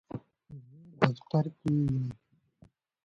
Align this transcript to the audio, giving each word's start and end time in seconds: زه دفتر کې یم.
زه 0.89 1.03
دفتر 1.09 1.45
کې 1.59 1.69
یم. 1.85 2.07